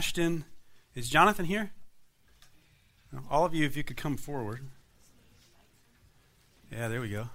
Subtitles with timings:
[0.00, 0.46] Ashton.
[0.94, 1.72] Is Jonathan here?
[3.30, 4.62] All of you, if you could come forward.
[6.72, 7.28] Yeah, there we go.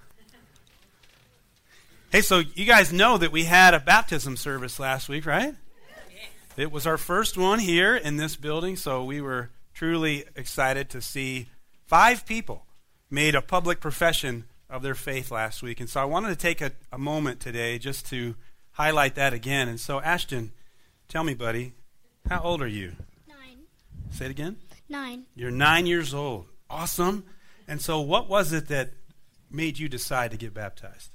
[2.12, 5.54] Hey, so you guys know that we had a baptism service last week, right?
[6.58, 11.04] It was our first one here in this building, so we were truly excited to
[11.04, 11.50] see
[11.86, 12.66] five people
[13.12, 15.80] made a public profession of their faith last week.
[15.80, 18.34] And so I wanted to take a, a moment today just to
[18.72, 19.68] highlight that again.
[19.68, 20.52] And so, Ashton,
[21.08, 21.74] tell me, buddy,
[22.30, 22.94] how old are you?
[23.28, 23.60] Nine.
[24.12, 24.58] Say it again.
[24.90, 25.26] Nine.
[25.36, 26.48] You're nine years old.
[26.70, 27.26] Awesome.
[27.68, 28.92] And so, what was it that
[29.52, 31.12] made you decide to get baptized?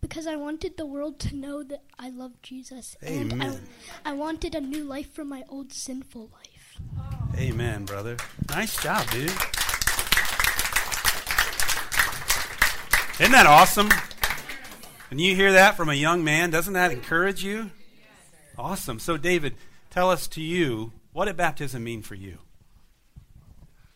[0.00, 2.96] Because I wanted the world to know that I love Jesus.
[3.02, 3.60] And Amen.
[4.04, 6.78] I, I wanted a new life from my old sinful life.
[7.36, 8.16] Amen, brother.
[8.48, 9.30] Nice job, dude.
[13.20, 13.90] Isn't that awesome?
[15.10, 17.70] When you hear that from a young man, doesn't that encourage you?
[18.56, 18.98] Awesome.
[18.98, 19.54] So, David,
[19.90, 22.38] tell us to you, what did baptism mean for you?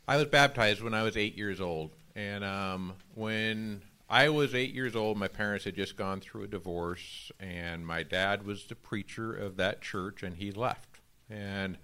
[0.06, 4.74] I was baptized when I was eight years old, and um, when I was eight
[4.74, 8.74] years old, my parents had just gone through a divorce, and my dad was the
[8.74, 11.00] preacher of that church, and he left.
[11.30, 11.78] And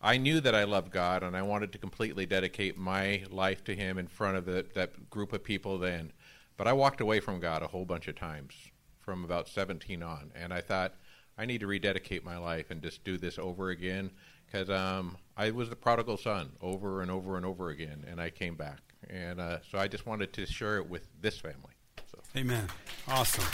[0.00, 3.74] I knew that I loved God, and I wanted to completely dedicate my life to
[3.74, 6.12] Him in front of the, that group of people then.
[6.58, 8.52] But I walked away from God a whole bunch of times
[9.00, 10.94] from about 17 on, and I thought,
[11.36, 14.10] I need to rededicate my life and just do this over again
[14.46, 18.30] because um, I was the prodigal son over and over and over again, and I
[18.30, 18.78] came back.
[19.10, 21.72] And uh, so I just wanted to share it with this family.
[22.10, 22.18] So.
[22.36, 22.68] Amen.
[23.08, 23.44] Awesome.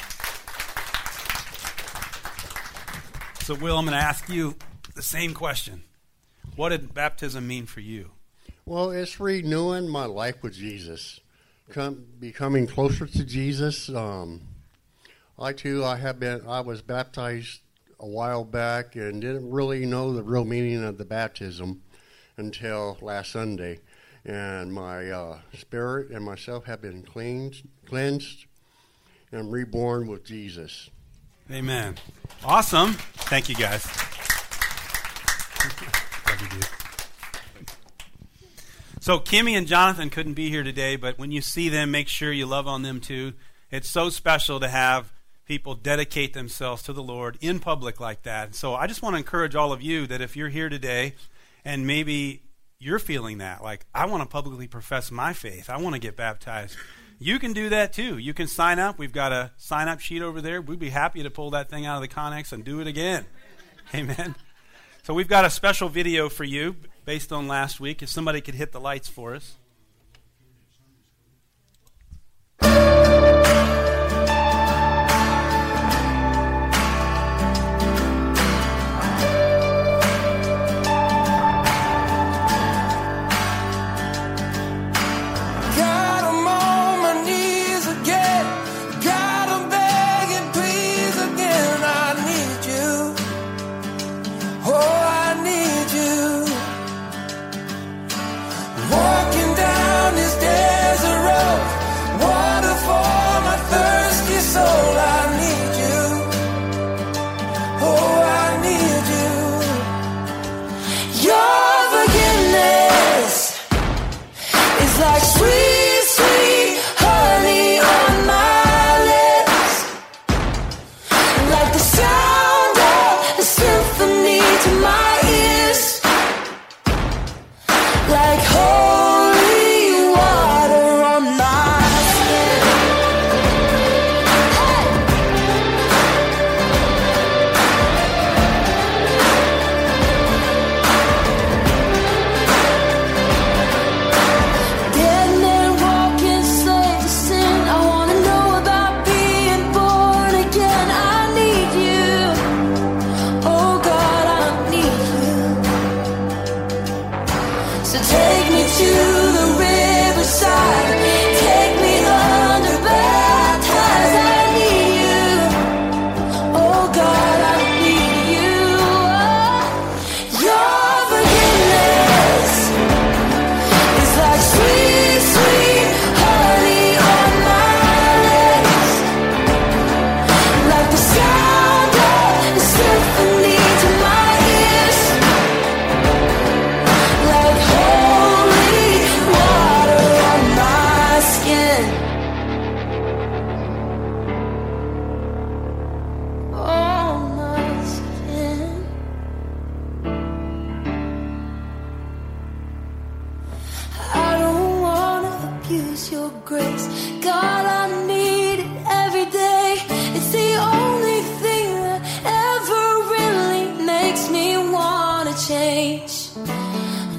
[3.42, 4.54] So, Will, I'm going to ask you
[4.94, 5.84] the same question.
[6.54, 8.10] What did baptism mean for you?
[8.66, 11.20] Well, it's renewing my life with Jesus,
[11.70, 13.88] Come, becoming closer to Jesus.
[13.88, 14.42] Um,
[15.38, 16.46] I too, I have been.
[16.46, 17.60] I was baptized
[18.00, 21.82] a while back and didn't really know the real meaning of the baptism
[22.38, 23.80] until last Sunday,
[24.24, 28.47] and my uh, spirit and myself have been cleansed, cleansed,
[29.30, 30.88] and reborn with Jesus.
[31.50, 31.97] Amen.
[32.42, 32.94] Awesome.
[32.94, 33.82] Thank you, guys.
[39.00, 42.32] So, Kimmy and Jonathan couldn't be here today, but when you see them, make sure
[42.32, 43.34] you love on them too.
[43.70, 45.12] It's so special to have
[45.50, 48.55] people dedicate themselves to the Lord in public like that.
[48.55, 51.16] So, I just want to encourage all of you that if you're here today
[51.65, 52.44] and maybe
[52.78, 56.15] you're feeling that, like, I want to publicly profess my faith, I want to get
[56.15, 56.77] baptized.
[57.19, 58.16] You can do that too.
[58.16, 58.97] You can sign up.
[58.97, 60.62] We've got a sign up sheet over there.
[60.62, 63.27] We'd be happy to pull that thing out of the Conex and do it again.
[63.93, 64.37] Amen.
[65.03, 68.05] So we've got a special video for you based on last week.
[68.05, 69.56] If somebody could hit the lights for us.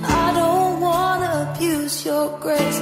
[0.03, 2.79] I don't wanna abuse your grace.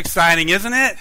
[0.00, 0.96] Exciting, isn't it?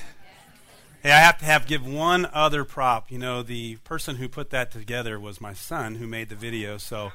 [1.01, 3.09] Hey, I have to have give one other prop.
[3.09, 6.77] You know, the person who put that together was my son who made the video.
[6.77, 7.13] So,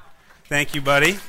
[0.49, 1.19] thank you, buddy.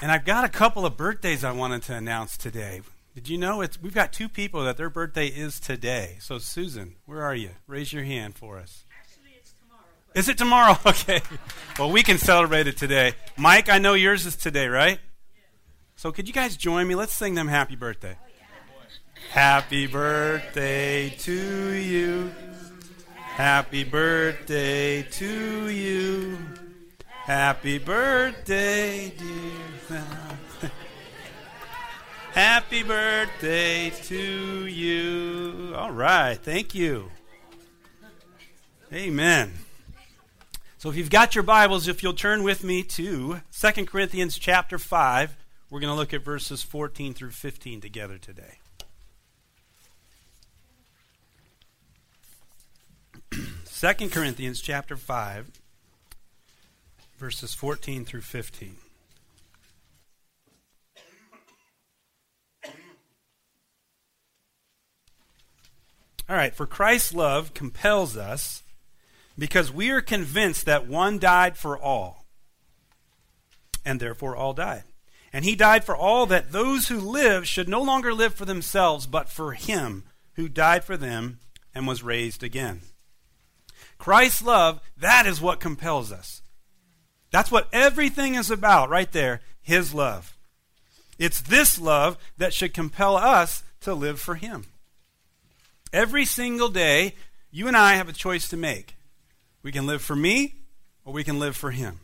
[0.00, 2.80] And I've got a couple of birthdays I wanted to announce today.
[3.14, 6.16] Did you know it's we've got two people that their birthday is today.
[6.20, 7.50] So Susan, where are you?
[7.66, 8.84] Raise your hand for us.
[8.98, 9.84] Actually, it's tomorrow.
[10.14, 10.78] Is it tomorrow?
[10.86, 11.20] Okay.
[11.78, 13.12] Well, we can celebrate it today.
[13.36, 14.98] Mike, I know yours is today, right?
[16.04, 16.94] So could you guys join me?
[16.94, 18.18] Let's sing them happy birthday.
[19.30, 22.30] Happy birthday to you.
[23.14, 26.36] Happy birthday to you.
[27.06, 30.04] Happy birthday, dear.
[32.32, 35.72] Happy birthday to you.
[35.74, 36.36] All right.
[36.36, 37.10] Thank you.
[38.92, 39.54] Amen.
[40.76, 44.78] So if you've got your Bibles, if you'll turn with me to 2 Corinthians chapter
[44.78, 45.38] 5,
[45.74, 48.58] we're going to look at verses 14 through 15 together today.
[53.64, 55.50] Second Corinthians chapter 5,
[57.18, 58.76] verses 14 through 15.
[66.28, 68.62] All right, for Christ's love compels us
[69.36, 72.26] because we are convinced that one died for all,
[73.84, 74.84] and therefore all died.
[75.34, 79.08] And he died for all that those who live should no longer live for themselves,
[79.08, 80.04] but for him
[80.34, 81.40] who died for them
[81.74, 82.82] and was raised again.
[83.98, 86.40] Christ's love, that is what compels us.
[87.32, 90.36] That's what everything is about right there, his love.
[91.18, 94.66] It's this love that should compel us to live for him.
[95.92, 97.16] Every single day,
[97.50, 98.94] you and I have a choice to make.
[99.64, 100.54] We can live for me
[101.04, 101.98] or we can live for him.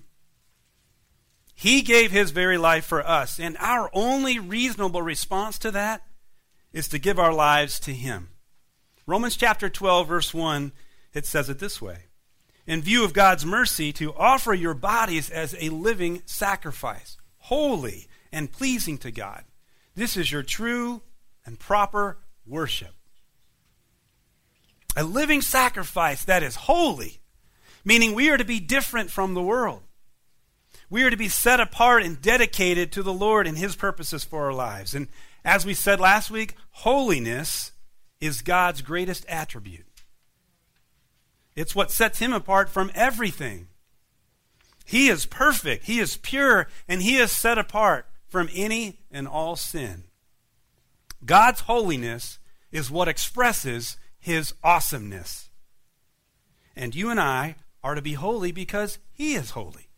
[1.61, 6.07] He gave his very life for us, and our only reasonable response to that
[6.73, 8.31] is to give our lives to him.
[9.07, 10.73] Romans chapter 12, verse 1,
[11.13, 12.05] it says it this way
[12.67, 18.51] In view of God's mercy, to offer your bodies as a living sacrifice, holy and
[18.51, 19.45] pleasing to God.
[19.95, 21.03] This is your true
[21.45, 22.95] and proper worship.
[24.97, 27.21] A living sacrifice that is holy,
[27.85, 29.83] meaning we are to be different from the world.
[30.91, 34.47] We are to be set apart and dedicated to the Lord and His purposes for
[34.47, 34.93] our lives.
[34.93, 35.07] And
[35.45, 37.71] as we said last week, holiness
[38.21, 39.87] is God's greatest attribute.
[41.55, 43.69] It's what sets Him apart from everything.
[44.85, 49.55] He is perfect, He is pure, and He is set apart from any and all
[49.55, 50.05] sin.
[51.25, 52.41] God's holiness
[52.73, 55.51] is what expresses His awesomeness.
[56.75, 57.55] And you and I
[57.85, 59.90] are to be holy because He is holy.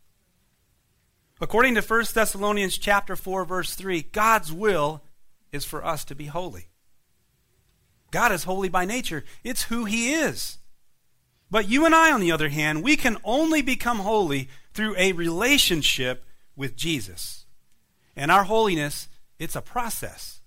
[1.43, 5.03] According to 1 Thessalonians chapter 4 verse 3, God's will
[5.51, 6.69] is for us to be holy.
[8.13, 9.25] God is holy by nature.
[9.43, 10.59] It's who he is.
[11.51, 15.11] But you and I on the other hand, we can only become holy through a
[15.15, 17.45] relationship with Jesus.
[18.15, 19.09] And our holiness,
[19.41, 20.43] it's a process.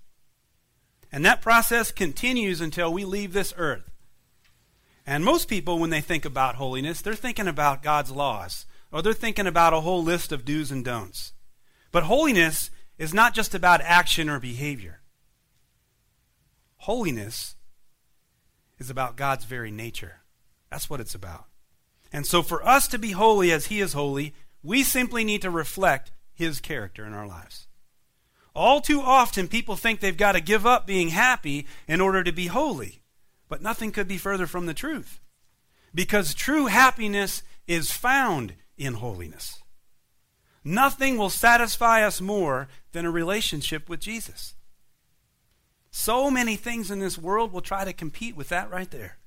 [1.11, 3.91] And that process continues until we leave this earth.
[5.05, 9.11] And most people, when they think about holiness, they're thinking about God's laws, or they're
[9.11, 11.33] thinking about a whole list of do's and don'ts.
[11.91, 15.01] But holiness is not just about action or behavior.
[16.77, 17.57] Holiness
[18.79, 20.21] is about God's very nature.
[20.71, 21.47] That's what it's about.
[22.13, 24.33] And so, for us to be holy as He is holy,
[24.63, 27.67] we simply need to reflect His character in our lives.
[28.55, 32.31] All too often, people think they've got to give up being happy in order to
[32.31, 33.01] be holy.
[33.49, 35.19] But nothing could be further from the truth.
[35.93, 39.61] Because true happiness is found in holiness.
[40.63, 44.55] Nothing will satisfy us more than a relationship with Jesus.
[45.91, 49.17] So many things in this world will try to compete with that right there.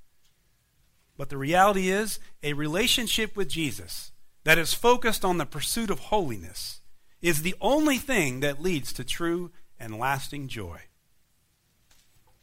[1.17, 4.13] But the reality is, a relationship with Jesus
[4.45, 6.81] that is focused on the pursuit of holiness
[7.21, 10.81] is the only thing that leads to true and lasting joy.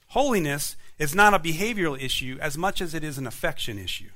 [0.08, 4.12] Holiness is not a behavioral issue as much as it is an affection issue.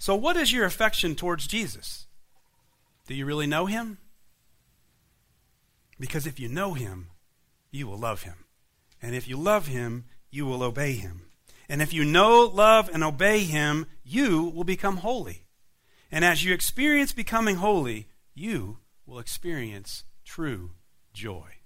[0.00, 2.06] So, what is your affection towards Jesus?
[3.06, 3.98] Do you really know him?
[6.00, 7.08] Because if you know him,
[7.70, 8.46] you will love him.
[9.02, 11.26] And if you love him, you will obey him.
[11.68, 15.44] And if you know, love, and obey him, you will become holy.
[16.10, 20.70] And as you experience becoming holy, you will experience true
[21.12, 21.56] joy.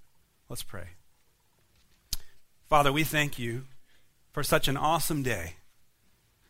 [0.49, 0.89] Let's pray.
[2.67, 3.63] Father, we thank you
[4.33, 5.55] for such an awesome day.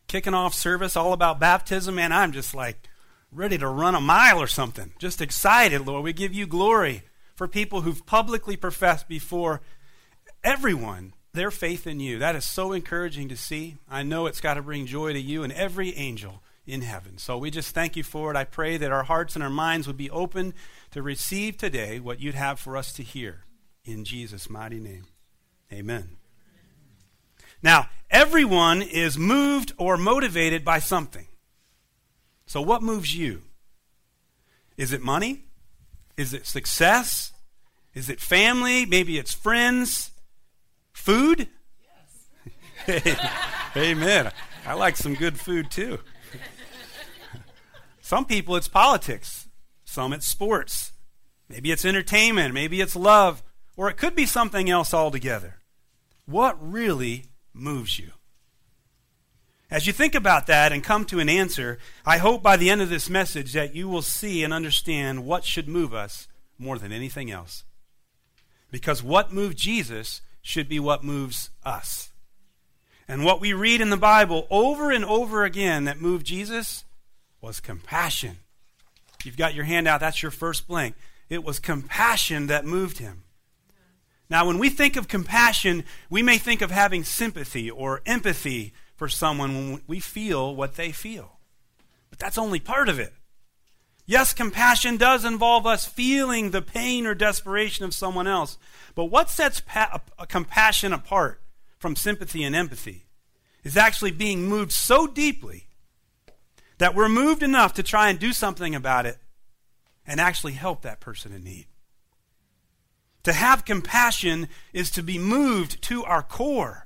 [0.08, 2.88] Kicking off service all about baptism, and I'm just like
[3.32, 4.94] ready to run a mile or something.
[5.00, 6.04] Just excited, Lord.
[6.04, 7.04] We give you glory
[7.36, 9.62] for people who've publicly professed before
[10.44, 12.18] everyone their faith in you.
[12.20, 13.78] That is so encouraging to see.
[13.90, 17.18] I know it's got to bring joy to you and every angel in heaven.
[17.18, 18.38] So we just thank you for it.
[18.38, 20.54] I pray that our hearts and our minds would be open
[20.92, 23.44] to receive today what you'd have for us to hear.
[23.84, 25.06] In Jesus' mighty name.
[25.72, 26.18] Amen.
[27.66, 31.26] Now, everyone is moved or motivated by something.
[32.46, 33.42] So, what moves you?
[34.78, 35.46] Is it money?
[36.16, 37.34] Is it success?
[37.96, 38.86] Is it family?
[38.86, 40.12] Maybe it's friends?
[40.94, 41.48] Food?
[42.88, 43.18] Yes.
[43.76, 44.32] Amen.
[44.68, 45.98] I like some good food too.
[48.00, 49.48] Some people it's politics,
[49.86, 50.92] some it's sports,
[51.50, 53.42] maybe it's entertainment, maybe it's love,
[53.76, 55.56] or it could be something else altogether.
[56.28, 57.26] What really
[57.56, 58.12] moves you?
[59.72, 62.82] As you think about that and come to an answer, I hope by the end
[62.82, 66.28] of this message that you will see and understand what should move us
[66.60, 67.64] more than anything else.
[68.72, 72.12] Because what moved Jesus should be what moves us.
[73.08, 76.86] And what we read in the Bible over and over again that moved Jesus
[77.42, 78.38] was compassion.
[79.24, 80.96] You've got your hand out, that's your first blank.
[81.30, 83.25] It was compassion that moved him.
[84.30, 89.08] Now, when we think of compassion, we may think of having sympathy or empathy for
[89.08, 91.40] someone when we feel what they feel.
[92.10, 93.14] But that's only part of it.
[94.08, 98.58] Yes, compassion does involve us feeling the pain or desperation of someone else.
[98.94, 101.42] But what sets pa- compassion apart
[101.80, 103.06] from sympathy and empathy
[103.64, 105.68] is actually being moved so deeply
[106.78, 109.18] that we're moved enough to try and do something about it
[110.06, 111.66] and actually help that person in need.
[113.26, 116.86] To have compassion is to be moved to our core.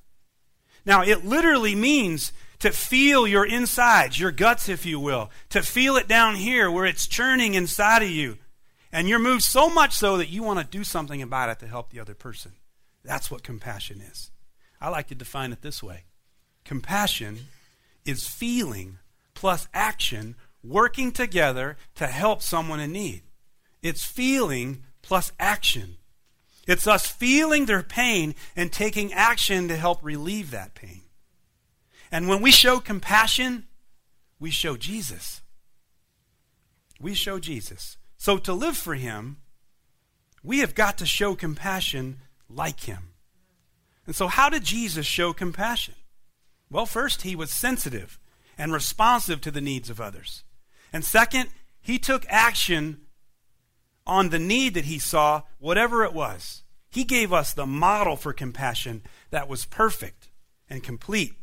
[0.85, 5.97] Now, it literally means to feel your insides, your guts, if you will, to feel
[5.97, 8.37] it down here where it's churning inside of you.
[8.89, 11.67] And you're moved so much so that you want to do something about it to
[11.67, 12.53] help the other person.
[13.03, 14.31] That's what compassion is.
[14.79, 16.05] I like to define it this way
[16.63, 17.47] compassion
[18.05, 18.99] is feeling
[19.33, 23.23] plus action working together to help someone in need.
[23.81, 25.97] It's feeling plus action.
[26.69, 31.01] It's us feeling their pain and taking action to help relieve that pain.
[32.11, 33.65] And when we show compassion,
[34.39, 35.41] we show Jesus.
[37.01, 37.97] We show Jesus.
[38.17, 39.37] So to live for him,
[40.43, 43.13] we have got to show compassion like him.
[44.05, 45.95] And so, how did Jesus show compassion?
[46.69, 48.19] Well, first, he was sensitive
[48.59, 50.43] and responsive to the needs of others.
[50.93, 51.49] And second,
[51.81, 53.01] he took action
[54.09, 56.63] on the need that he saw, whatever it was.
[56.89, 60.29] He gave us the model for compassion that was perfect
[60.69, 61.35] and complete.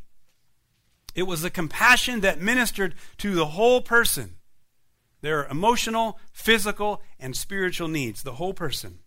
[1.14, 4.32] It was a compassion that ministered to the whole person
[5.22, 8.98] their emotional, physical, and spiritual needs, the whole person.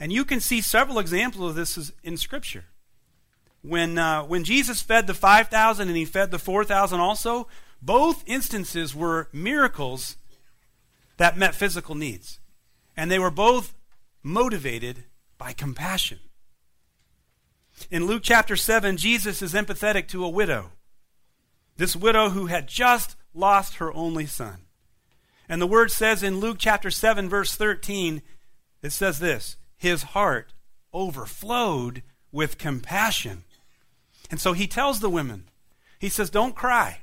[0.00, 2.64] And you can see several examples of this in Scripture.
[3.60, 7.46] When, uh, when Jesus fed the 5,000 and he fed the 4,000 also,
[7.80, 10.16] both instances were miracles
[11.18, 12.40] that met physical needs.
[12.96, 13.74] And they were both
[14.22, 15.04] motivated
[15.38, 16.20] by compassion.
[17.90, 20.72] In Luke chapter 7, Jesus is empathetic to a widow.
[21.76, 24.62] This widow who had just lost her only son.
[25.48, 28.22] And the word says in Luke chapter 7, verse 13,
[28.82, 30.52] it says this His heart
[30.92, 33.44] overflowed with compassion.
[34.30, 35.44] And so he tells the women,
[35.98, 37.00] He says, Don't cry.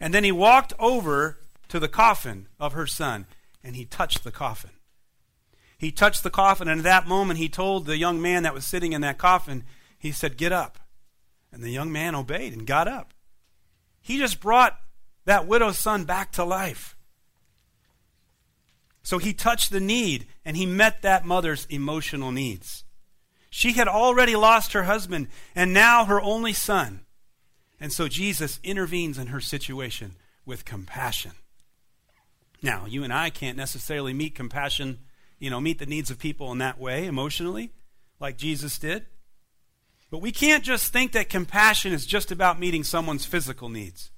[0.00, 3.26] And then he walked over to the coffin of her son
[3.62, 4.70] and he touched the coffin.
[5.76, 8.64] He touched the coffin, and at that moment he told the young man that was
[8.64, 9.64] sitting in that coffin,
[9.98, 10.78] he said, Get up.
[11.52, 13.14] And the young man obeyed and got up.
[14.00, 14.78] He just brought
[15.24, 16.96] that widow's son back to life.
[19.02, 22.84] So he touched the need and he met that mother's emotional needs.
[23.48, 27.06] She had already lost her husband and now her only son.
[27.80, 31.32] And so Jesus intervenes in her situation with compassion.
[32.62, 34.98] Now, you and I can't necessarily meet compassion,
[35.38, 37.72] you know, meet the needs of people in that way emotionally,
[38.20, 39.06] like Jesus did.
[40.10, 44.10] But we can't just think that compassion is just about meeting someone's physical needs.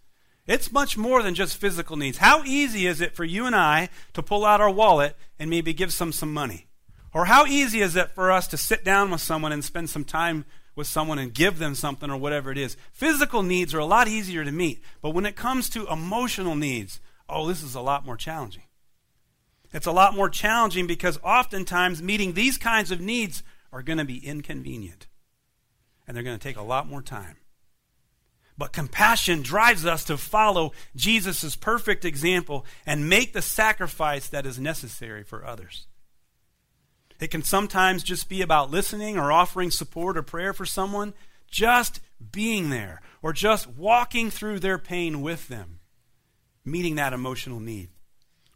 [0.47, 2.19] It's much more than just physical needs.
[2.19, 5.73] How easy is it for you and I to pull out our wallet and maybe
[5.73, 6.67] give some some money?
[7.13, 10.05] Or how easy is it for us to sit down with someone and spend some
[10.05, 10.45] time
[10.77, 12.77] with someone and give them something or whatever it is?
[12.93, 17.01] Physical needs are a lot easier to meet, but when it comes to emotional needs,
[17.31, 18.65] oh, this is a lot more challenging.
[19.73, 24.05] It's a lot more challenging because oftentimes meeting these kinds of needs are going to
[24.05, 25.07] be inconvenient
[26.07, 27.37] and they're going to take a lot more time.
[28.59, 34.59] But compassion drives us to follow Jesus' perfect example and make the sacrifice that is
[34.59, 35.87] necessary for others.
[37.21, 41.15] It can sometimes just be about listening or offering support or prayer for someone,
[41.51, 42.01] just
[42.33, 45.80] being there, or just walking through their pain with them
[46.65, 47.89] meeting that emotional need.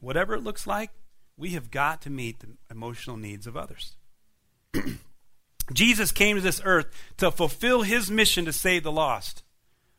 [0.00, 0.90] Whatever it looks like,
[1.36, 3.96] we have got to meet the emotional needs of others.
[5.72, 9.42] Jesus came to this earth to fulfill his mission to save the lost,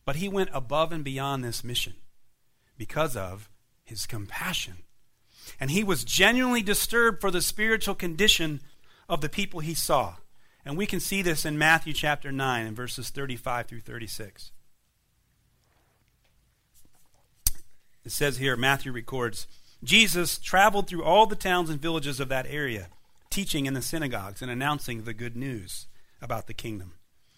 [0.06, 1.94] but he went above and beyond this mission
[2.78, 3.50] because of
[3.84, 4.78] his compassion.
[5.60, 8.62] And he was genuinely disturbed for the spiritual condition
[9.10, 10.16] of the people he saw.
[10.64, 14.52] And we can see this in Matthew chapter 9 and verses 35 through 36.
[18.06, 19.48] It says here, Matthew records,
[19.84, 22.90] Jesus traveled through all the towns and villages of that area,
[23.30, 25.88] teaching in the synagogues and announcing the good news
[26.22, 26.94] about the kingdom.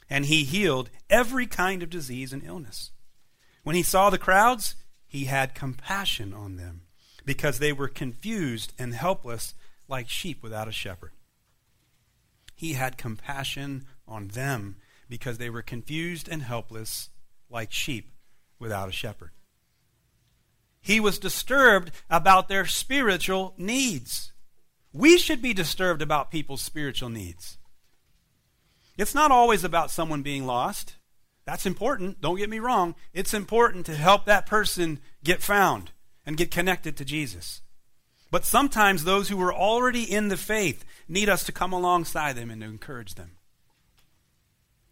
[0.10, 2.92] And he healed every kind of disease and illness.
[3.64, 4.76] When he saw the crowds,
[5.08, 6.82] he had compassion on them
[7.26, 9.54] because they were confused and helpless
[9.88, 11.12] like sheep without a shepherd.
[12.56, 14.78] He had compassion on them
[15.10, 17.10] because they were confused and helpless
[17.50, 18.12] like sheep
[18.60, 19.32] without a shepherd.
[20.88, 24.32] He was disturbed about their spiritual needs.
[24.94, 27.58] We should be disturbed about people's spiritual needs.
[28.98, 30.96] It's not always about someone being lost.
[31.44, 32.22] That's important.
[32.22, 32.96] Don't get me wrong.
[33.14, 35.92] It's important to help that person get found
[36.26, 37.60] and get connected to Jesus.
[38.32, 42.50] But sometimes those who are already in the faith need us to come alongside them
[42.50, 43.32] and to encourage them.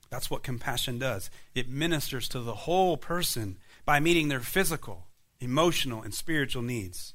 [0.10, 1.30] That's what compassion does.
[1.54, 5.08] It ministers to the whole person by meeting their physical,
[5.40, 7.14] emotional, and spiritual needs.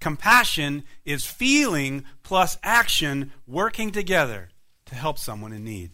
[0.00, 4.50] Compassion is feeling plus action working together
[4.86, 5.90] to help someone in need.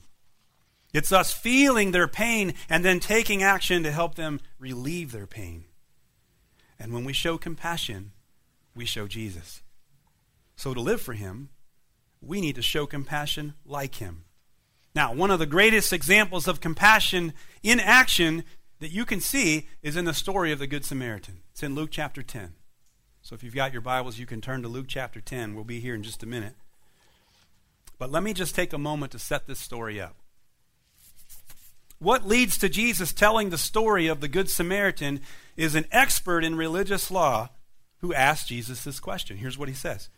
[0.92, 5.64] It's us feeling their pain and then taking action to help them relieve their pain.
[6.79, 8.12] And when we show compassion,
[8.75, 9.62] we show Jesus.
[10.57, 11.51] So to live for him,
[12.20, 14.25] we need to show compassion like him.
[14.94, 18.44] Now, one of the greatest examples of compassion in action
[18.81, 21.40] that you can see is in the story of the Good Samaritan.
[21.53, 22.55] It's in Luke chapter 10.
[23.23, 25.55] So if you've got your Bibles, you can turn to Luke chapter 10.
[25.55, 26.55] We'll be here in just a minute.
[27.99, 30.16] But let me just take a moment to set this story up.
[31.99, 35.21] What leads to Jesus telling the story of the Good Samaritan
[35.55, 37.51] is an expert in religious law
[37.99, 39.37] who asked Jesus this question.
[39.37, 40.09] Here's what he says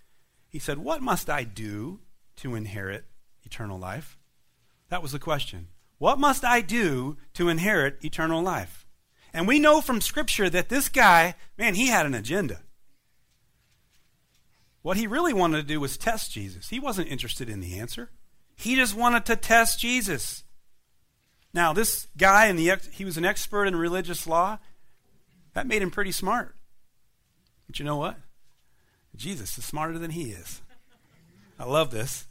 [0.49, 1.99] He said, What must I do
[2.37, 3.07] to inherit
[3.43, 4.17] eternal life?
[4.91, 5.67] That was the question.
[6.03, 8.89] What must I do to inherit eternal life?
[9.33, 12.63] And we know from Scripture that this guy, man, he had an agenda.
[14.83, 16.71] What he really wanted to do was test Jesus.
[16.71, 18.11] He wasn't interested in the answer.
[18.57, 20.43] He just wanted to test Jesus.
[21.55, 24.59] Now, this guy, and the he was an expert in religious law.
[25.55, 26.57] That made him pretty smart.
[27.69, 28.17] But you know what?
[29.15, 30.63] Jesus is smarter than he is.
[31.61, 32.27] I love this.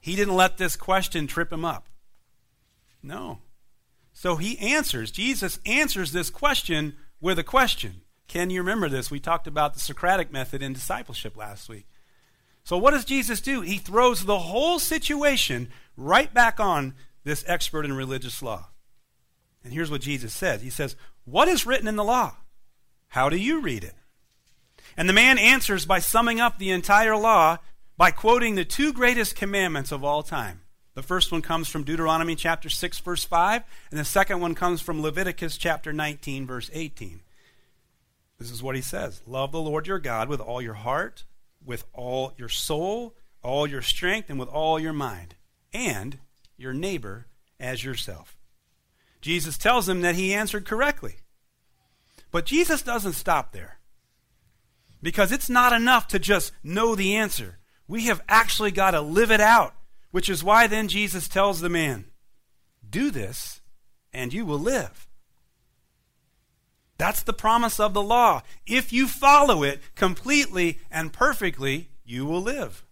[0.00, 1.88] He didn't let this question trip him up.
[3.02, 3.38] No.
[4.12, 8.02] So he answers, Jesus answers this question with a question.
[8.28, 9.10] Can you remember this?
[9.10, 11.86] We talked about the Socratic method in discipleship last week.
[12.64, 13.60] So, what does Jesus do?
[13.60, 18.68] He throws the whole situation right back on this expert in religious law.
[19.64, 22.36] And here's what Jesus says He says, What is written in the law?
[23.08, 23.94] How do you read it?
[24.96, 27.58] And the man answers by summing up the entire law
[27.96, 30.61] by quoting the two greatest commandments of all time.
[30.94, 34.82] The first one comes from Deuteronomy chapter 6, verse 5, and the second one comes
[34.82, 37.20] from Leviticus chapter 19, verse 18.
[38.38, 41.24] This is what he says Love the Lord your God with all your heart,
[41.64, 45.34] with all your soul, all your strength, and with all your mind,
[45.72, 46.18] and
[46.56, 47.26] your neighbor
[47.58, 48.36] as yourself.
[49.22, 51.16] Jesus tells him that he answered correctly.
[52.30, 53.78] But Jesus doesn't stop there.
[55.00, 57.58] Because it's not enough to just know the answer.
[57.86, 59.74] We have actually got to live it out,
[60.12, 62.04] which is why then Jesus tells the man,
[62.88, 63.60] Do this,
[64.12, 65.08] and you will live.
[66.98, 68.42] That's the promise of the law.
[68.64, 72.84] If you follow it completely and perfectly, you will live.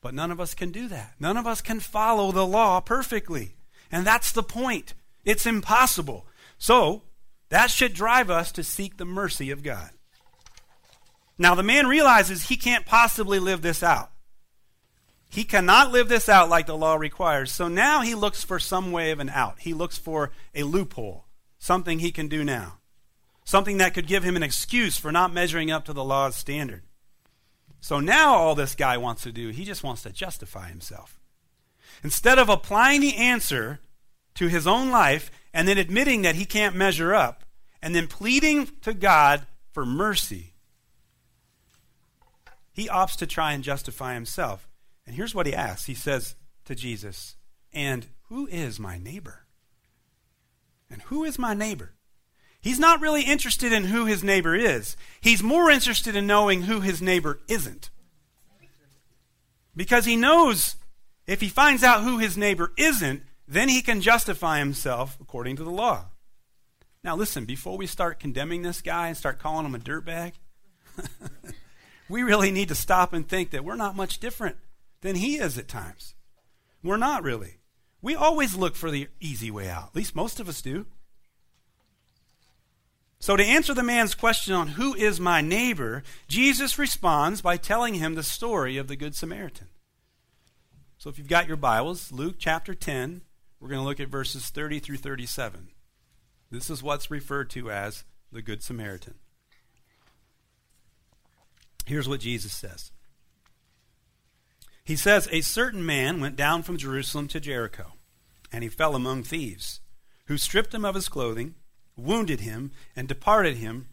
[0.00, 1.14] But none of us can do that.
[1.18, 3.56] None of us can follow the law perfectly.
[3.90, 4.94] And that's the point.
[5.24, 6.26] It's impossible.
[6.58, 7.02] So,
[7.48, 9.90] that should drive us to seek the mercy of God.
[11.36, 14.10] Now, the man realizes he can't possibly live this out.
[15.30, 17.52] He cannot live this out like the law requires.
[17.52, 19.60] So now he looks for some way of an out.
[19.60, 22.78] He looks for a loophole, something he can do now,
[23.44, 26.82] something that could give him an excuse for not measuring up to the law's standard.
[27.80, 31.20] So now all this guy wants to do, he just wants to justify himself.
[32.02, 33.78] Instead of applying the answer
[34.34, 37.44] to his own life and then admitting that he can't measure up
[37.80, 40.54] and then pleading to God for mercy,
[42.72, 44.66] he opts to try and justify himself.
[45.06, 47.36] And here's what he asks He says to Jesus,
[47.72, 49.46] And who is my neighbor?
[50.90, 51.94] And who is my neighbor?
[52.60, 54.96] He's not really interested in who his neighbor is.
[55.20, 57.90] He's more interested in knowing who his neighbor isn't.
[59.74, 60.76] Because he knows
[61.26, 65.64] if he finds out who his neighbor isn't, then he can justify himself according to
[65.64, 66.06] the law.
[67.02, 70.32] Now, listen, before we start condemning this guy and start calling him a dirtbag,
[72.08, 74.56] we really need to stop and think that we're not much different
[75.02, 76.14] than he is at times.
[76.82, 77.58] We're not really.
[78.02, 79.88] We always look for the easy way out.
[79.88, 80.86] At least most of us do.
[83.22, 87.94] So, to answer the man's question on who is my neighbor, Jesus responds by telling
[87.94, 89.66] him the story of the Good Samaritan.
[90.96, 93.20] So, if you've got your Bibles, Luke chapter 10,
[93.60, 95.68] we're going to look at verses 30 through 37.
[96.50, 99.14] This is what's referred to as the Good Samaritan.
[101.84, 102.90] Here's what Jesus says
[104.90, 107.92] He says, A certain man went down from Jerusalem to Jericho,
[108.50, 109.78] and he fell among thieves,
[110.26, 111.54] who stripped him of his clothing,
[111.96, 113.86] wounded him, and departed him,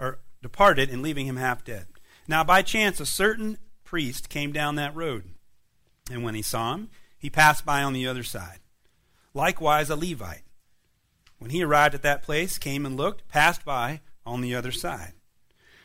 [0.00, 1.86] or departed, and leaving him half dead.
[2.26, 5.30] Now, by chance, a certain priest came down that road,
[6.10, 8.58] and when he saw him, he passed by on the other side.
[9.32, 10.42] Likewise, a Levite.
[11.38, 15.12] When he arrived at that place, came and looked, passed by on the other side.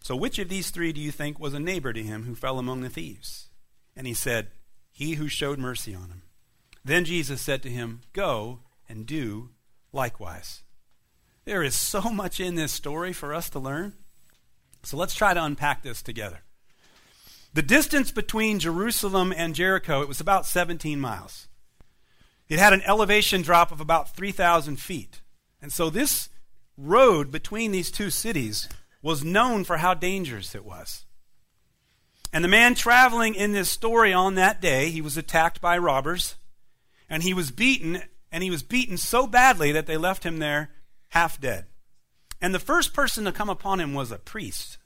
[0.00, 2.58] So, which of these three do you think was a neighbor to him who fell
[2.58, 3.48] among the thieves?
[3.96, 4.48] And he said,
[4.90, 6.22] He who showed mercy on him.
[6.84, 9.50] Then Jesus said to him, Go and do
[9.92, 10.62] likewise.
[11.44, 13.94] There is so much in this story for us to learn.
[14.82, 16.40] So let's try to unpack this together.
[17.54, 21.48] The distance between Jerusalem and Jericho, it was about 17 miles.
[22.48, 25.20] It had an elevation drop of about 3,000 feet.
[25.60, 26.28] And so this
[26.76, 28.68] road between these two cities
[29.02, 31.06] was known for how dangerous it was.
[32.32, 36.36] And the man traveling in this story on that day, he was attacked by robbers,
[37.08, 40.70] and he was beaten, and he was beaten so badly that they left him there
[41.08, 41.66] half dead.
[42.40, 44.78] And the first person to come upon him was a priest.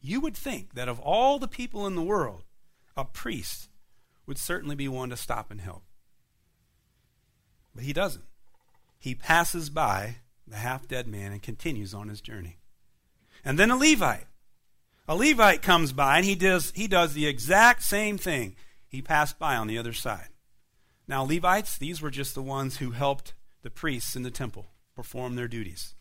[0.00, 2.44] You would think that of all the people in the world,
[2.96, 3.68] a priest
[4.26, 5.82] would certainly be one to stop and help.
[7.74, 8.24] But he doesn't.
[8.98, 12.59] He passes by the half dead man and continues on his journey.
[13.44, 14.26] And then a Levite.
[15.08, 18.56] A Levite comes by and he does, he does the exact same thing.
[18.88, 20.28] He passed by on the other side.
[21.08, 25.34] Now, Levites, these were just the ones who helped the priests in the temple perform
[25.34, 25.94] their duties.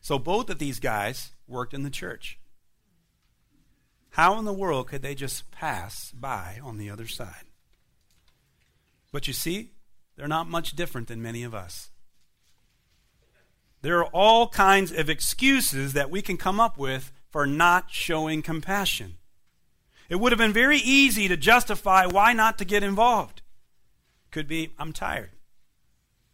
[0.00, 2.38] So both of these guys worked in the church.
[4.10, 7.46] How in the world could they just pass by on the other side?
[9.10, 9.72] But you see,
[10.16, 11.90] they're not much different than many of us.
[13.84, 18.40] There are all kinds of excuses that we can come up with for not showing
[18.40, 19.18] compassion.
[20.08, 23.42] It would have been very easy to justify why not to get involved.
[24.30, 25.32] Could be, I'm tired.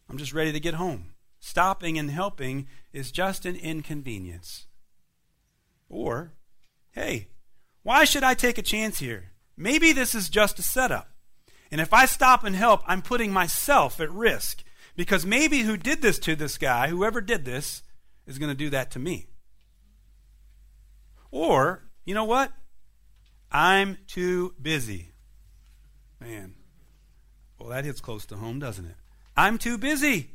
[0.08, 1.14] I'm just ready to get home.
[1.40, 4.66] Stopping and helping is just an inconvenience.
[5.88, 6.34] Or,
[6.92, 7.30] hey,
[7.82, 9.32] why should I take a chance here?
[9.56, 11.10] Maybe this is just a setup.
[11.72, 14.62] And if I stop and help, I'm putting myself at risk.
[14.96, 17.82] Because maybe who did this to this guy, whoever did this,
[18.26, 19.26] is going to do that to me.
[21.30, 22.52] Or, you know what?
[23.50, 25.12] I'm too busy.
[26.20, 26.54] Man.
[27.58, 28.96] Well, that hits close to home, doesn't it?
[29.36, 30.30] I'm too busy.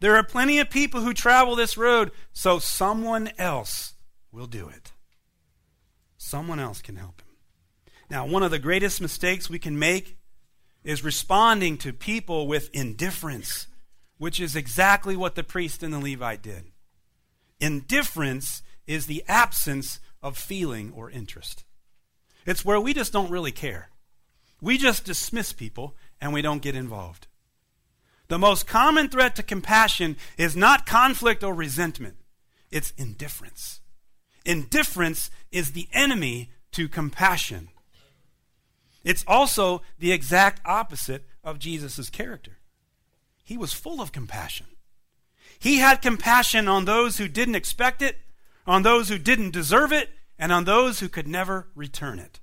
[0.00, 3.94] There are plenty of people who travel this road, so someone else
[4.32, 4.92] will do it.
[6.16, 7.28] Someone else can help him.
[8.08, 10.16] Now, one of the greatest mistakes we can make
[10.82, 13.66] is responding to people with indifference,
[14.20, 16.64] which is exactly what the priest and the Levite did.
[17.58, 21.64] Indifference is the absence of feeling or interest.
[22.44, 23.88] It's where we just don't really care.
[24.60, 27.28] We just dismiss people and we don't get involved.
[28.28, 32.16] The most common threat to compassion is not conflict or resentment,
[32.70, 33.80] it's indifference.
[34.44, 37.68] Indifference is the enemy to compassion.
[39.02, 42.59] It's also the exact opposite of Jesus' character.
[43.50, 44.66] He was full of compassion.
[45.58, 48.18] He had compassion on those who didn't expect it,
[48.64, 52.38] on those who didn't deserve it, and on those who could never return it.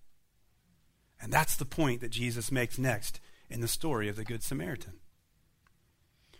[1.21, 4.95] And that's the point that Jesus makes next in the story of the Good Samaritan.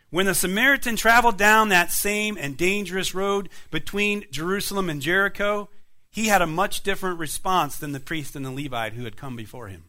[0.09, 5.69] When the Samaritan traveled down that same and dangerous road between Jerusalem and Jericho,
[6.11, 9.37] he had a much different response than the priest and the Levite who had come
[9.37, 9.85] before him.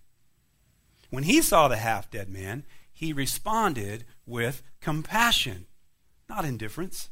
[1.11, 2.63] When he saw the half dead man,
[2.99, 5.67] he responded with compassion,
[6.29, 7.11] not indifference.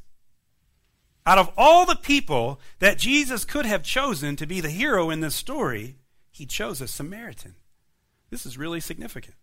[1.24, 5.20] Out of all the people that Jesus could have chosen to be the hero in
[5.20, 5.94] this story,
[6.32, 7.54] he chose a Samaritan.
[8.30, 9.36] This is really significant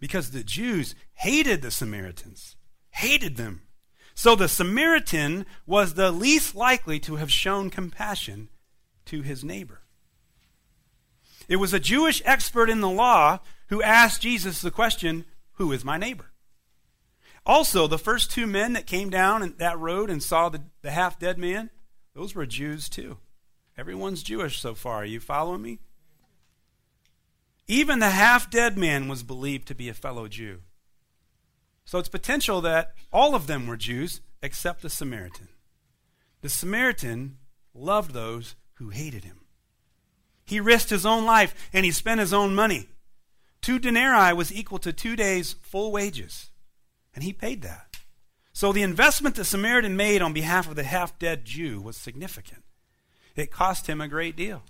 [0.00, 2.56] because the Jews hated the Samaritans,
[2.90, 3.62] hated them.
[4.16, 8.48] So the Samaritan was the least likely to have shown compassion
[9.04, 9.82] to his neighbor.
[11.48, 15.24] It was a Jewish expert in the law who asked Jesus the question,
[15.56, 16.32] Who is my neighbor?
[17.44, 21.18] Also, the first two men that came down that road and saw the, the half
[21.18, 21.70] dead man,
[22.14, 23.18] those were Jews too.
[23.78, 24.96] Everyone's Jewish so far.
[24.96, 25.78] Are you following me?
[27.68, 30.62] Even the half dead man was believed to be a fellow Jew.
[31.84, 35.48] So it's potential that all of them were Jews except the Samaritan.
[36.40, 37.38] The Samaritan
[37.74, 39.40] loved those who hated him.
[40.44, 42.88] He risked his own life and he spent his own money.
[43.66, 46.50] Two denarii was equal to two days' full wages,
[47.16, 47.96] and he paid that.
[48.52, 52.62] So the investment the Samaritan made on behalf of the half dead Jew was significant.
[53.34, 54.62] It cost him a great deal.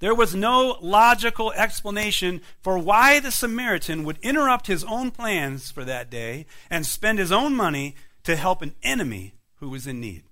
[0.00, 5.84] There was no logical explanation for why the Samaritan would interrupt his own plans for
[5.84, 10.24] that day and spend his own money to help an enemy who was in need.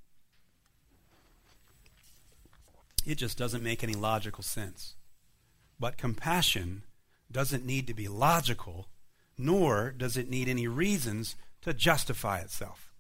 [3.07, 4.97] It just doesn't make any logical sense.
[5.79, 6.83] But compassion
[7.31, 8.89] doesn't need to be logical,
[9.39, 12.93] nor does it need any reasons to justify itself.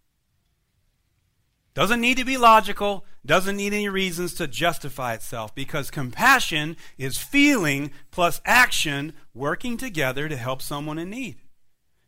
[1.74, 7.18] Doesn't need to be logical, doesn't need any reasons to justify itself because compassion is
[7.18, 11.36] feeling plus action working together to help someone in need.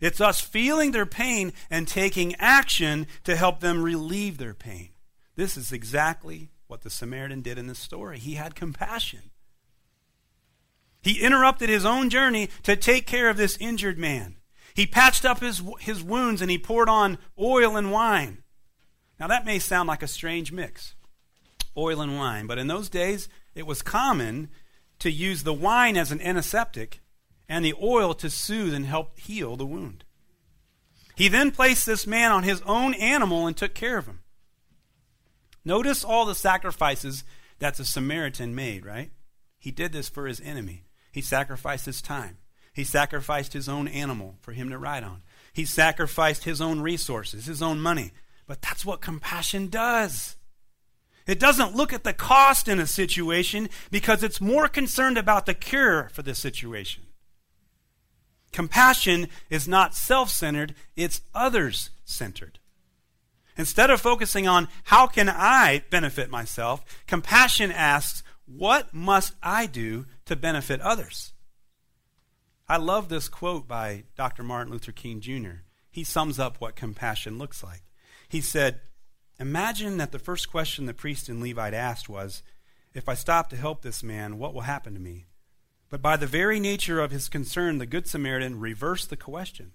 [0.00, 4.90] It's us feeling their pain and taking action to help them relieve their pain.
[5.36, 8.18] This is exactly what the Samaritan did in this story.
[8.18, 9.30] He had compassion.
[11.08, 14.36] He interrupted his own journey to take care of this injured man.
[14.74, 18.42] He patched up his, his wounds and he poured on oil and wine.
[19.18, 20.94] Now, that may sound like a strange mix
[21.74, 24.50] oil and wine, but in those days, it was common
[24.98, 27.00] to use the wine as an antiseptic
[27.48, 30.04] and the oil to soothe and help heal the wound.
[31.16, 34.20] He then placed this man on his own animal and took care of him.
[35.64, 37.24] Notice all the sacrifices
[37.60, 39.10] that the Samaritan made, right?
[39.58, 40.84] He did this for his enemy.
[41.10, 42.38] He sacrificed his time.
[42.72, 45.22] He sacrificed his own animal for him to ride on.
[45.52, 48.12] He sacrificed his own resources, his own money.
[48.46, 50.36] But that's what compassion does.
[51.26, 55.54] It doesn't look at the cost in a situation because it's more concerned about the
[55.54, 57.04] cure for the situation.
[58.52, 62.58] Compassion is not self centered, it's others centered.
[63.58, 70.06] Instead of focusing on how can I benefit myself, compassion asks, what must I do
[70.28, 71.32] to benefit others?
[72.68, 74.42] I love this quote by Dr.
[74.42, 75.62] Martin Luther King Jr.
[75.90, 77.82] He sums up what compassion looks like.
[78.28, 78.80] He said,
[79.40, 82.42] Imagine that the first question the priest and Levite asked was,
[82.92, 85.26] If I stop to help this man, what will happen to me?
[85.90, 89.72] But by the very nature of his concern, the Good Samaritan reversed the question.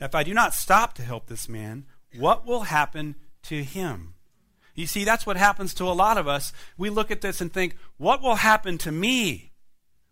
[0.00, 4.14] If I do not stop to help this man, what will happen to him?
[4.74, 6.52] You see, that's what happens to a lot of us.
[6.76, 9.52] We look at this and think, What will happen to me?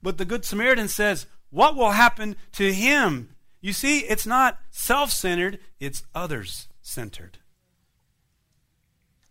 [0.05, 3.31] But the Good Samaritan says, What will happen to him?
[3.63, 7.39] You see, it's not self centered, it's others centered.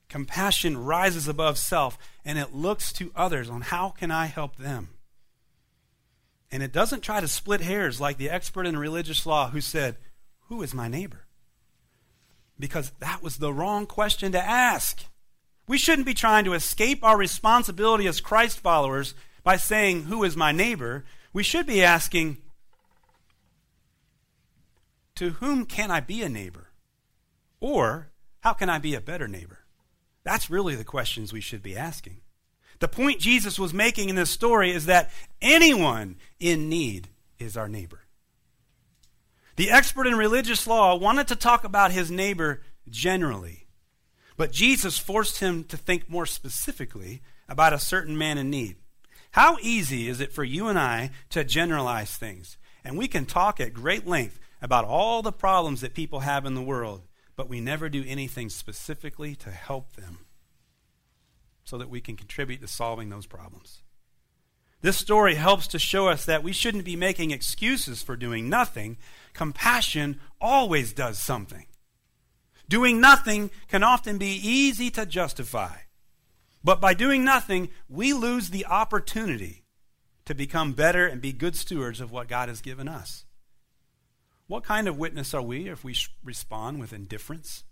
[0.10, 4.90] Compassion rises above self and it looks to others on how can I help them.
[6.52, 9.98] And it doesn't try to split hairs like the expert in religious law who said,
[10.48, 11.28] Who is my neighbor?
[12.60, 15.06] Because that was the wrong question to ask.
[15.68, 20.38] We shouldn't be trying to escape our responsibility as Christ followers by saying, Who is
[20.38, 21.03] my neighbor?
[21.32, 22.38] We should be asking,
[25.15, 26.69] To whom can I be a neighbor?
[27.60, 28.10] Or,
[28.41, 29.60] How can I be a better neighbor?
[30.23, 32.21] That's really the questions we should be asking.
[32.79, 37.67] The point Jesus was making in this story is that anyone in need is our
[37.67, 38.01] neighbor.
[39.56, 43.67] The expert in religious law wanted to talk about his neighbor generally,
[44.36, 48.77] but Jesus forced him to think more specifically about a certain man in need.
[49.34, 52.56] How easy is it for you and I to generalize things?
[52.84, 56.54] And we can talk at great length about all the problems that people have in
[56.54, 60.19] the world, but we never do anything specifically to help them
[61.63, 63.82] so that we can contribute to solving those problems.
[64.82, 68.98] This story helps to show us that we shouldn't be making excuses for doing nothing.
[69.34, 71.65] Compassion always does something.
[72.69, 75.78] Doing nothing can often be easy to justify.
[76.63, 79.63] But by doing nothing, we lose the opportunity
[80.26, 83.26] to become better and be good stewards of what God has given us.
[84.47, 87.63] What kind of witness are we if we respond with indifference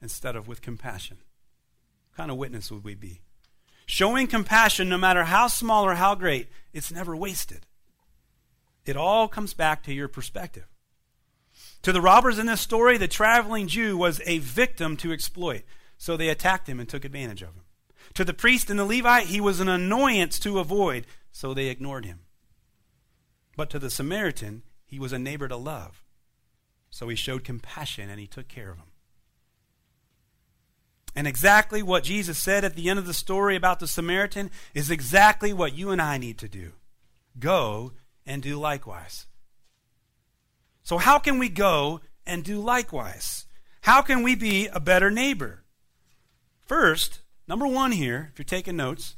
[0.00, 1.18] instead of with compassion?
[2.10, 3.20] What kind of witness would we be?
[3.86, 7.66] Showing compassion, no matter how small or how great, it's never wasted.
[8.84, 10.66] It all comes back to your perspective.
[11.82, 15.62] To the robbers in this story, the traveling Jew was a victim to exploit,
[15.98, 17.61] so they attacked him and took advantage of him.
[18.14, 22.04] To the priest and the Levite, he was an annoyance to avoid, so they ignored
[22.04, 22.20] him.
[23.56, 26.04] But to the Samaritan, he was a neighbor to love,
[26.90, 28.92] so he showed compassion and he took care of him.
[31.14, 34.90] And exactly what Jesus said at the end of the story about the Samaritan is
[34.90, 36.72] exactly what you and I need to do
[37.38, 37.92] go
[38.26, 39.26] and do likewise.
[40.82, 43.46] So, how can we go and do likewise?
[43.82, 45.64] How can we be a better neighbor?
[46.66, 47.20] First,
[47.52, 49.14] number one here, if you're taking notes,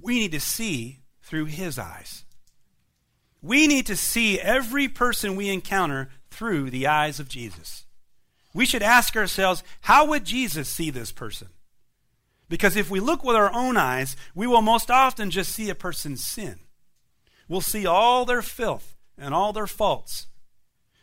[0.00, 2.24] we need to see through his eyes.
[3.40, 7.84] We need to see every person we encounter through the eyes of Jesus.
[8.52, 11.50] We should ask ourselves, how would Jesus see this person?
[12.48, 15.76] Because if we look with our own eyes, we will most often just see a
[15.76, 16.58] person's sin.
[17.48, 20.26] We'll see all their filth and all their faults.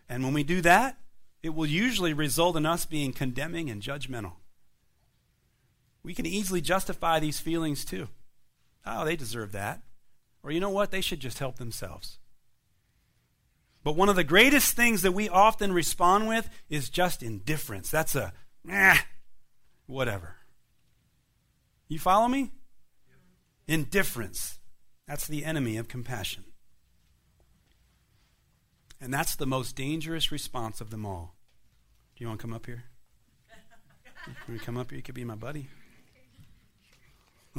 [0.10, 0.98] And when we do that,
[1.42, 4.34] it will usually result in us being condemning and judgmental.
[6.08, 8.08] We can easily justify these feelings too.
[8.86, 9.82] Oh, they deserve that.
[10.42, 10.90] Or you know what?
[10.90, 12.18] They should just help themselves.
[13.84, 17.92] But one of the greatest things that we often respond with is just indifference.
[17.92, 18.32] That's a,
[18.70, 19.00] eh,
[19.86, 20.38] whatever.
[21.90, 22.52] You follow me?
[23.68, 24.60] Indifference.
[25.10, 26.46] That's the enemy of compassion.
[29.02, 31.36] And that's the most dangerous response of them all.
[32.16, 32.86] Do you want to come up here?
[34.48, 34.96] You come up here?
[34.96, 35.68] You could be my buddy.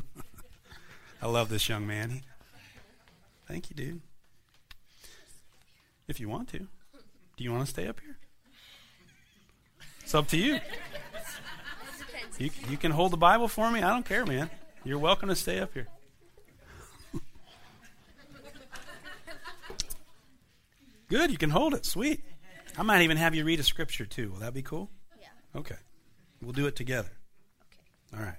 [1.22, 2.22] I love this young man.
[3.46, 4.00] Thank you, dude.
[6.06, 6.58] If you want to.
[6.58, 8.16] Do you want to stay up here?
[10.02, 10.58] It's up to you.
[12.38, 13.82] You, you can hold the Bible for me.
[13.82, 14.48] I don't care, man.
[14.84, 15.88] You're welcome to stay up here.
[21.08, 21.84] Good, you can hold it.
[21.84, 22.22] Sweet.
[22.76, 24.30] I might even have you read a scripture too.
[24.30, 24.88] Will that be cool?
[25.20, 25.26] Yeah.
[25.56, 25.76] Okay.
[26.40, 27.10] We'll do it together.
[27.62, 27.80] Okay.
[28.16, 28.38] All right.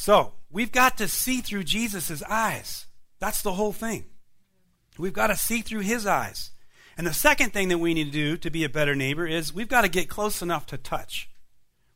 [0.00, 2.86] So, we've got to see through Jesus' eyes.
[3.18, 4.06] That's the whole thing.
[4.96, 6.52] We've got to see through his eyes.
[6.96, 9.52] And the second thing that we need to do to be a better neighbor is
[9.52, 11.28] we've got to get close enough to touch.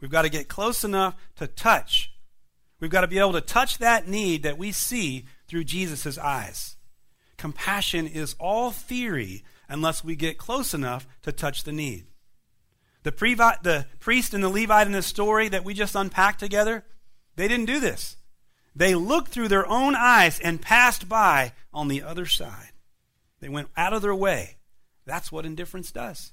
[0.02, 2.12] We've got to get close enough to touch.
[2.78, 6.76] We've got to be able to touch that need that we see through Jesus' eyes.
[7.38, 12.04] Compassion is all theory unless we get close enough to touch the need.
[13.02, 13.12] The,
[13.62, 16.84] the priest and the Levite in the story that we just unpacked together,
[17.36, 18.16] they didn't do this.
[18.76, 22.72] They looked through their own eyes and passed by on the other side.
[23.40, 24.56] They went out of their way.
[25.04, 26.32] That's what indifference does.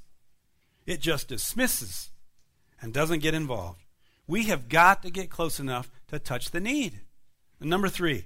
[0.86, 2.10] It just dismisses
[2.82, 3.84] and doesn't get involved.
[4.28, 7.02] We have got to get close enough to touch the need.
[7.60, 8.26] And number three,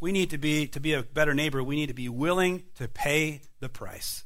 [0.00, 2.88] we need to be to be a better neighbor, we need to be willing to
[2.88, 4.24] pay the price.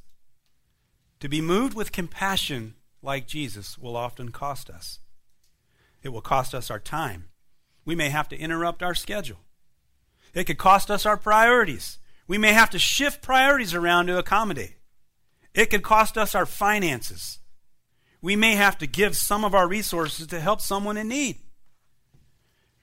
[1.20, 5.00] To be moved with compassion like Jesus will often cost us.
[6.04, 7.30] It will cost us our time.
[7.84, 9.40] We may have to interrupt our schedule.
[10.34, 11.98] It could cost us our priorities.
[12.28, 14.76] We may have to shift priorities around to accommodate.
[15.54, 17.38] It could cost us our finances.
[18.20, 21.38] We may have to give some of our resources to help someone in need.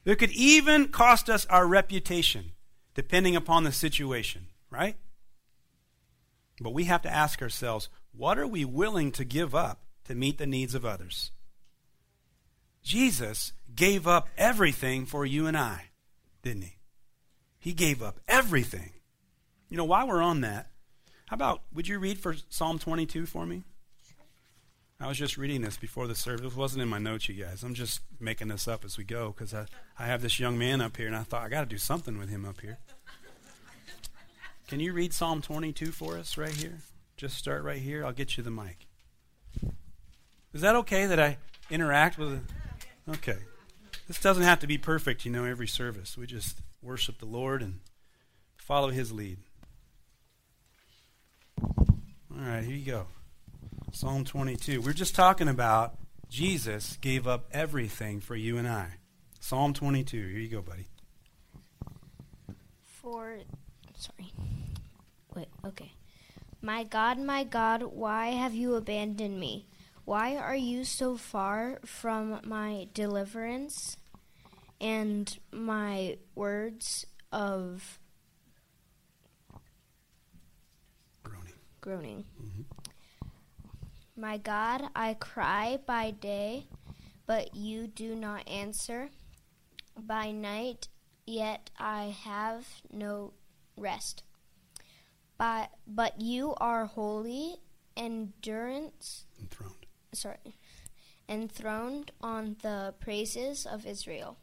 [0.04, 2.54] It could even cost us our reputation,
[2.96, 4.96] depending upon the situation, right?
[6.60, 10.38] But we have to ask ourselves what are we willing to give up to meet
[10.38, 11.32] the needs of others?
[12.84, 15.86] Jesus gave up everything for you and I,
[16.44, 16.76] didn't he?
[17.60, 18.92] He gave up everything.
[19.70, 20.72] You know, while we're on that,
[21.28, 23.64] how about would you read for Psalm 22 for me?
[25.00, 26.54] I was just reading this before the service.
[26.54, 27.64] It wasn't in my notes, you guys.
[27.64, 29.66] I'm just making this up as we go because I,
[29.98, 32.20] I have this young man up here, and I thought I got to do something
[32.20, 32.78] with him up here.
[34.68, 36.78] Can you read Psalm 22 for us right here?
[37.18, 38.06] Just start right here.
[38.06, 38.86] I'll get you the mic.
[40.54, 41.38] Is that okay that I
[41.72, 42.42] interact with it?
[43.10, 43.38] Okay.
[44.08, 46.18] This doesn't have to be perfect, you know, every service.
[46.18, 47.80] We just worship the Lord and
[48.58, 49.38] follow his lead.
[51.62, 53.08] All right, here you go.
[53.92, 54.82] Psalm 22.
[54.82, 55.96] We're just talking about
[56.30, 58.94] Jesus gave up everything for you and I.
[59.40, 60.18] Psalm 22.
[60.18, 60.88] Here you go, buddy.
[62.84, 63.38] For,
[63.98, 64.32] sorry.
[65.36, 65.92] Wait, okay.
[66.62, 69.66] My God, my God, why have you abandoned me?
[70.06, 73.98] Why are you so far from my deliverance
[74.80, 78.00] and my words of
[81.24, 81.54] Groaning.
[81.82, 82.26] groaning?
[82.42, 82.62] Mm-hmm.
[84.20, 86.66] My God, I cry by day,
[87.26, 89.10] but you do not answer.
[89.98, 90.88] By night,
[91.26, 93.34] yet I have no
[93.78, 94.24] rest.
[95.38, 97.58] But, but you are holy,
[97.96, 99.81] endurance, Enthroned.
[100.14, 100.58] Sorry,
[101.30, 104.38] enthroned on the praises of Israel.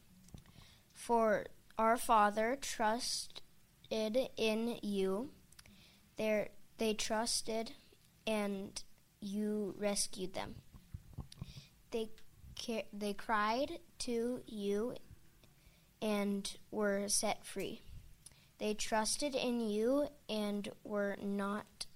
[0.94, 1.46] For
[1.78, 3.40] our father trusted
[4.36, 5.30] in you.
[6.16, 6.48] There
[6.78, 7.72] they trusted
[8.26, 8.82] and
[9.20, 10.56] you rescued them.
[11.90, 12.10] They
[12.58, 14.94] ca- they cried to you
[16.02, 17.82] and were set free.
[18.58, 21.86] They trusted in you and were not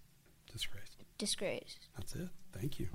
[0.52, 1.04] Disgraced.
[1.18, 1.88] disgraced.
[1.96, 2.28] That's it.
[2.52, 2.88] Thank you.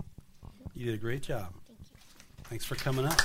[0.78, 1.52] You did a great job.
[1.66, 2.44] Thank you.
[2.44, 3.20] Thanks for coming up.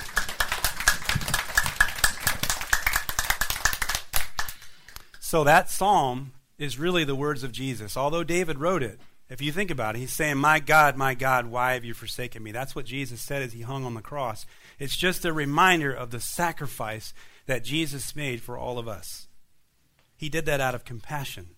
[5.21, 7.95] So that psalm is really the words of Jesus.
[7.95, 8.99] Although David wrote it,
[9.29, 12.43] if you think about it, he's saying, My God, my God, why have you forsaken
[12.43, 12.53] me?
[12.53, 14.47] That's what Jesus said as he hung on the cross.
[14.79, 17.13] It's just a reminder of the sacrifice
[17.45, 19.29] that Jesus made for all of us.
[20.17, 21.49] He did that out of compassion.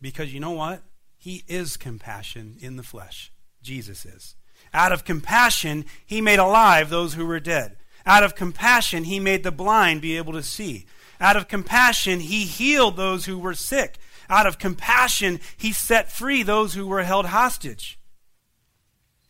[0.00, 0.82] Because you know what?
[1.16, 3.32] He is compassion in the flesh.
[3.60, 4.36] Jesus is.
[4.72, 7.76] Out of compassion, he made alive those who were dead.
[8.06, 10.86] Out of compassion, he made the blind be able to see.
[11.20, 13.98] Out of compassion, he healed those who were sick.
[14.30, 17.98] Out of compassion, he set free those who were held hostage.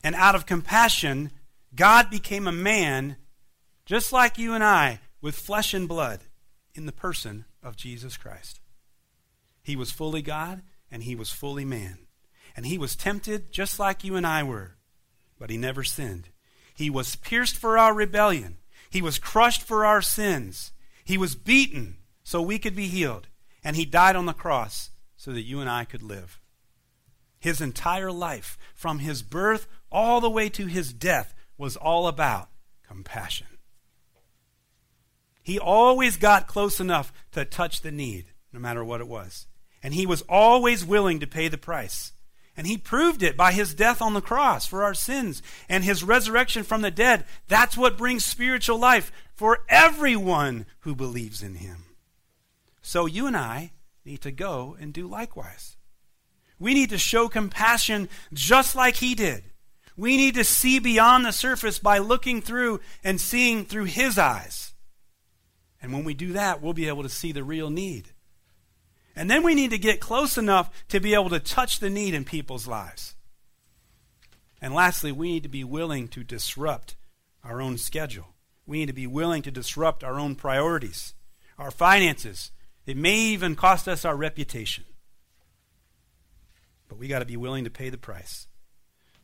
[0.03, 1.31] And out of compassion,
[1.75, 3.17] God became a man
[3.85, 6.21] just like you and I, with flesh and blood,
[6.75, 8.61] in the person of Jesus Christ.
[9.63, 11.99] He was fully God and he was fully man.
[12.57, 14.77] And he was tempted just like you and I were,
[15.39, 16.29] but he never sinned.
[16.75, 18.59] He was pierced for our rebellion,
[18.91, 20.73] he was crushed for our sins,
[21.05, 23.29] he was beaten so we could be healed,
[23.65, 26.41] and he died on the cross so that you and I could live.
[27.41, 32.49] His entire life, from his birth all the way to his death, was all about
[32.87, 33.47] compassion.
[35.43, 39.47] He always got close enough to touch the need, no matter what it was.
[39.83, 42.13] And he was always willing to pay the price.
[42.59, 46.03] And he proved it by his death on the cross for our sins and his
[46.03, 47.25] resurrection from the dead.
[47.47, 51.85] That's what brings spiritual life for everyone who believes in him.
[52.83, 53.71] So you and I
[54.05, 55.77] need to go and do likewise.
[56.59, 59.45] We need to show compassion just like he did.
[59.97, 64.75] We need to see beyond the surface by looking through and seeing through his eyes.
[65.81, 68.09] And when we do that, we'll be able to see the real need.
[69.19, 72.15] And then we need to get close enough to be able to touch the need
[72.15, 73.17] in people's lives.
[74.63, 76.95] And lastly, we need to be willing to disrupt
[77.43, 78.29] our own schedule.
[78.65, 81.15] We need to be willing to disrupt our own priorities,
[81.59, 82.53] our finances.
[82.87, 84.85] It may even cost us our reputation.
[86.87, 88.47] but we got to be willing to pay the price.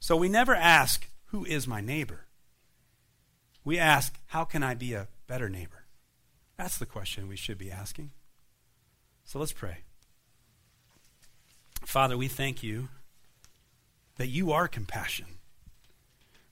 [0.00, 2.26] So we never ask, Who is my neighbor?
[3.64, 5.84] We ask, How can I be a better neighbor?
[6.58, 8.10] That's the question we should be asking.
[9.24, 9.78] So let's pray.
[11.84, 12.88] Father, we thank you
[14.16, 15.26] that you are compassion.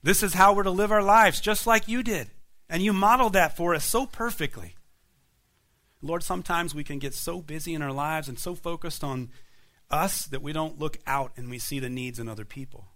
[0.01, 2.27] This is how we're to live our lives, just like you did.
[2.69, 4.75] And you modeled that for us so perfectly.
[6.01, 9.29] Lord, sometimes we can get so busy in our lives and so focused on
[9.89, 12.87] us that we don't look out and we see the needs in other people.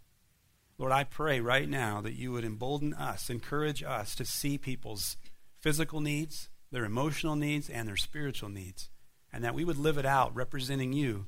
[0.77, 5.15] Lord, I pray right now that you would embolden us, encourage us to see people's
[5.59, 8.89] physical needs, their emotional needs, and their spiritual needs,
[9.37, 11.27] and that we would live it out representing you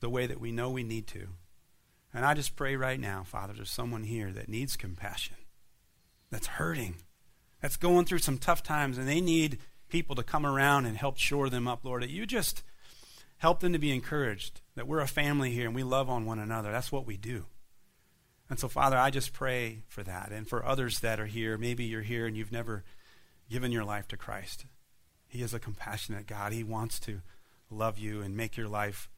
[0.00, 1.26] the way that we know we need to.
[2.12, 5.36] And I just pray right now, Father, there's someone here that needs compassion,
[6.30, 6.96] that's hurting,
[7.62, 9.56] that's going through some tough times, and they need
[9.88, 12.02] people to come around and help shore them up, Lord.
[12.02, 12.62] That you just
[13.38, 16.38] help them to be encouraged, that we're a family here and we love on one
[16.38, 16.72] another.
[16.72, 17.46] That's what we do.
[18.50, 20.30] And so, Father, I just pray for that.
[20.30, 22.84] And for others that are here, maybe you're here and you've never
[23.48, 24.66] given your life to Christ.
[25.32, 26.52] He is a compassionate God.
[26.52, 27.22] He wants to
[27.70, 29.08] love you and make your life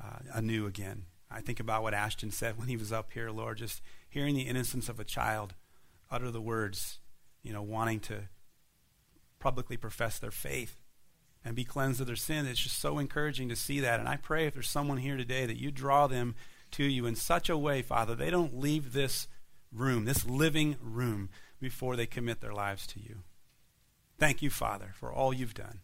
[0.00, 1.06] uh, anew again.
[1.28, 4.42] I think about what Ashton said when he was up here, Lord, just hearing the
[4.42, 5.54] innocence of a child
[6.08, 7.00] utter the words,
[7.42, 8.28] you know, wanting to
[9.40, 10.84] publicly profess their faith
[11.44, 12.46] and be cleansed of their sin.
[12.46, 13.98] It's just so encouraging to see that.
[13.98, 16.36] And I pray if there's someone here today that you draw them
[16.72, 19.26] to you in such a way, Father, they don't leave this
[19.72, 23.22] room, this living room, before they commit their lives to you.
[24.18, 25.80] Thank you, Father, for all you've done.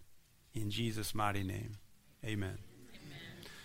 [0.55, 1.76] In Jesus' mighty name,
[2.24, 2.59] amen.
[2.59, 2.59] amen.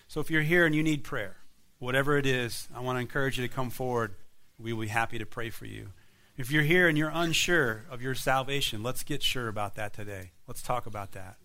[0.07, 1.38] So if you're here and you need prayer,
[1.80, 4.15] whatever it is, I want to encourage you to come forward.
[4.57, 5.89] We will be happy to pray for you.
[6.38, 10.32] If you're here and you're unsure of your salvation, let's get sure about that today.
[10.47, 11.38] Let's talk about that.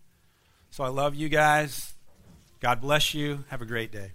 [0.71, 1.95] So I love you guys.
[2.61, 3.45] God bless you.
[3.49, 4.13] Have a great day.